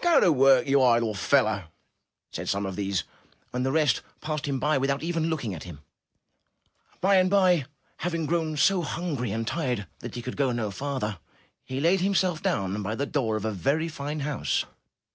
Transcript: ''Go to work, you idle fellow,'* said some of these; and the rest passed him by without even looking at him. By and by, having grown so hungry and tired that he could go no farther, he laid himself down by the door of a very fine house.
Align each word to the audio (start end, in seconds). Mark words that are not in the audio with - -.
''Go 0.00 0.18
to 0.18 0.32
work, 0.32 0.66
you 0.66 0.80
idle 0.82 1.12
fellow,'* 1.12 1.64
said 2.30 2.48
some 2.48 2.64
of 2.64 2.74
these; 2.74 3.04
and 3.52 3.66
the 3.66 3.70
rest 3.70 4.00
passed 4.22 4.46
him 4.48 4.58
by 4.58 4.78
without 4.78 5.02
even 5.02 5.28
looking 5.28 5.52
at 5.52 5.64
him. 5.64 5.80
By 7.02 7.16
and 7.16 7.28
by, 7.28 7.66
having 7.98 8.24
grown 8.24 8.56
so 8.56 8.80
hungry 8.80 9.30
and 9.30 9.46
tired 9.46 9.86
that 9.98 10.14
he 10.14 10.22
could 10.22 10.38
go 10.38 10.52
no 10.52 10.70
farther, 10.70 11.18
he 11.66 11.80
laid 11.80 12.00
himself 12.00 12.42
down 12.42 12.82
by 12.82 12.94
the 12.94 13.04
door 13.04 13.36
of 13.36 13.44
a 13.44 13.52
very 13.52 13.88
fine 13.90 14.20
house. 14.20 14.64